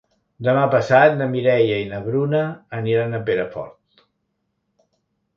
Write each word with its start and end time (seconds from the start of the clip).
Demà 0.45 0.61
passat 0.75 1.11
na 1.17 1.25
Mireia 1.33 1.75
i 1.81 1.83
na 1.91 1.99
Bruna 2.07 2.41
aniran 2.77 3.13
a 3.13 3.19
Perafort. 3.27 4.03